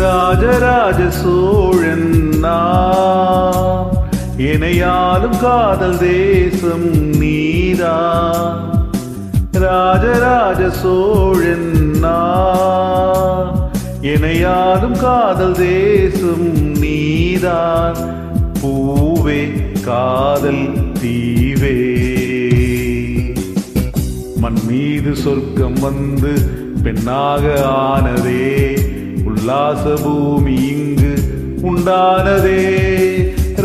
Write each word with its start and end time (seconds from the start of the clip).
രാജരാജ 0.00 1.00
സോഴെന്നാ 1.20 2.56
இணையாலும் 4.38 5.40
காதல் 5.40 5.98
தேசம் 5.98 6.90
நீதான் 7.18 8.70
ராஜராஜ 9.52 10.70
சோழன் 10.70 11.66
இணையாலும் 14.02 15.00
காதல் 15.00 15.52
தேசம் 15.52 16.78
நீதான் 16.80 17.96
பூவே 18.62 19.40
காதல் 19.80 20.68
தீவே. 21.02 21.76
மண் 24.36 24.58
மீது 24.68 25.16
சொர்க்கம் 25.16 25.78
வந்து 25.80 26.34
பெண்ணாக 26.82 27.64
ஆனதே 27.66 28.78
உல்லாச 29.24 29.94
பூமி 30.02 30.54
இங்கு 30.54 31.14
உண்டானதே. 31.62 32.66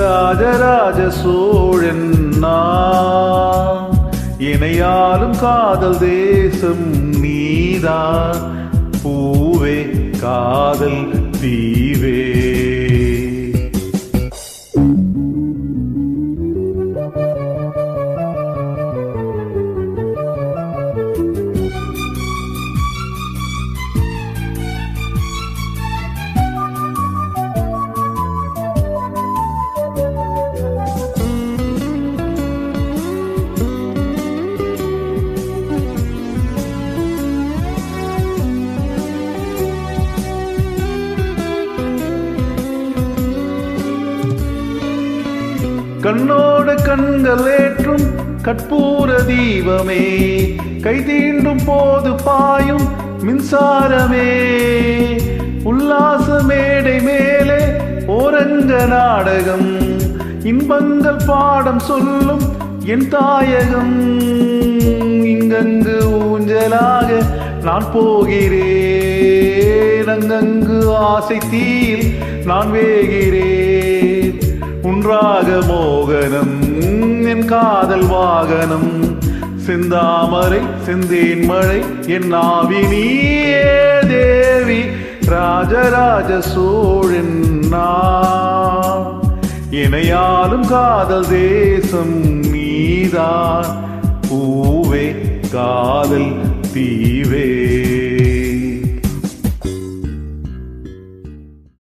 ராஜராஜ 0.03 1.09
சோழன் 1.09 2.07
நான் 2.39 3.91
இணையாலும் 4.37 5.37
காதல் 5.39 5.97
தேசம் 5.97 6.87
நீதான் 7.21 8.41
பூவே 9.03 9.77
காதல் 10.19 11.01
தீவே. 11.41 12.32
கண்ணோடு 46.03 46.73
கண்கள் 46.83 47.45
ஏற்றும் 47.59 48.05
கற்பூர 48.41 49.09
தீபமே. 49.27 50.01
கை 50.81 50.97
தீண்டும் 50.99 51.61
போது 51.65 52.11
பாயும் 52.25 52.85
மின்சாரமே. 53.25 54.31
உல்லாச 55.63 56.43
மேடை 56.43 56.99
மேலே 56.99 57.59
ஓரங்க 58.07 58.87
நாடகம். 58.87 59.77
இன்பங்கள் 60.43 61.21
பாடம் 61.27 61.79
சொல்லும் 61.79 62.41
என் 62.85 63.09
தாயகம். 63.09 64.21
இங்கங்கு 65.23 65.97
ஊஞ்சலாக 66.21 67.09
நான் 67.63 67.87
போகிறேன். 67.93 68.61
அங்கங்கு 70.07 70.93
ஆசை 70.93 71.37
தீயில் 71.51 72.13
நான் 72.45 72.71
வேகிறேன். 72.71 73.62
உன்றாக 75.03 75.47
மோகனம் 75.47 77.27
என் 77.27 77.45
காதல் 77.45 78.05
வாகனம். 78.05 79.17
செந்தாமரை 79.67 80.61
செந்தேன் 80.85 81.45
மழை 81.45 81.81
என் 82.07 82.27
நாவி 82.27 82.87
நீயே 82.87 83.99
தேவி. 84.07 84.81
ராஜராஜ 85.25 86.41
சோழன் 86.41 87.59
இணையாலும் 89.71 90.67
காதல் 90.67 91.27
தேசம் 91.27 92.39
நீதான். 92.51 93.65
பூவே 94.29 95.15
காதல் 95.51 96.35
தீவே. 96.73 98.12